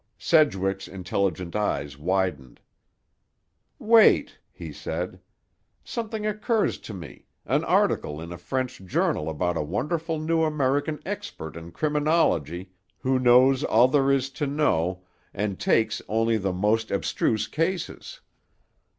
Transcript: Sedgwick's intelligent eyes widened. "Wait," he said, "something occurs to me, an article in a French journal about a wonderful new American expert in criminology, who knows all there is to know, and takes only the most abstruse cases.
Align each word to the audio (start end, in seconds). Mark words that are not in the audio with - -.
Sedgwick's 0.17 0.87
intelligent 0.87 1.55
eyes 1.55 1.95
widened. 1.95 2.59
"Wait," 3.77 4.39
he 4.51 4.73
said, 4.73 5.19
"something 5.83 6.25
occurs 6.25 6.79
to 6.79 6.91
me, 6.95 7.27
an 7.45 7.63
article 7.65 8.19
in 8.19 8.31
a 8.31 8.37
French 8.39 8.83
journal 8.83 9.29
about 9.29 9.57
a 9.57 9.61
wonderful 9.61 10.17
new 10.19 10.41
American 10.41 10.99
expert 11.05 11.55
in 11.55 11.71
criminology, 11.71 12.71
who 12.97 13.19
knows 13.19 13.63
all 13.63 13.87
there 13.87 14.11
is 14.11 14.31
to 14.31 14.47
know, 14.47 15.03
and 15.35 15.59
takes 15.59 16.01
only 16.09 16.35
the 16.35 16.51
most 16.51 16.89
abstruse 16.89 17.45
cases. 17.45 18.21